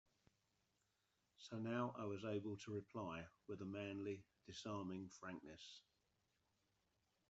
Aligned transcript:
So 1.37 1.57
now 1.59 1.93
I 1.95 2.05
was 2.05 2.25
able 2.25 2.57
to 2.65 2.71
reply 2.73 3.27
with 3.47 3.61
a 3.61 3.65
manly, 3.65 4.23
disarming 4.47 5.09
frankness. 5.09 5.83